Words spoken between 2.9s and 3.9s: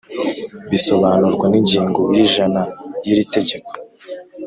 y iri tegeko